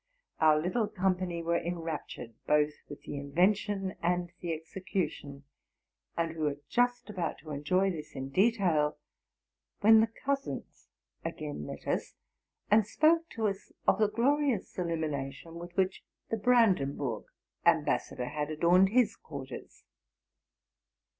Our 0.39 0.59
little 0.59 0.87
company 0.87 1.43
were 1.43 1.59
enraptured, 1.59 2.33
both 2.47 2.71
with 2.89 3.03
the 3.03 3.17
invention 3.19 3.93
and 4.01 4.31
the 4.39 4.51
execution; 4.51 5.43
and 6.17 6.35
we 6.35 6.41
were 6.43 6.59
just 6.67 7.07
about 7.11 7.37
to 7.43 7.51
enjoy 7.51 7.91
this 7.91 8.15
in 8.15 8.29
detail, 8.29 8.97
when 9.81 10.01
the 10.01 10.07
cousins 10.07 10.87
again 11.23 11.67
met 11.67 11.85
us, 11.87 12.15
and 12.71 12.83
spoke 12.87 13.29
to 13.33 13.45
us 13.47 13.71
of 13.87 13.99
the 13.99 14.09
glorious 14.09 14.75
illumi 14.75 15.11
nation 15.11 15.59
with 15.59 15.77
which 15.77 16.03
the 16.31 16.37
Brandenburg 16.37 17.25
ambassador 17.63 18.25
had 18.29 18.49
adorned 18.49 18.89
his 18.89 19.15
quarters. 19.15 19.83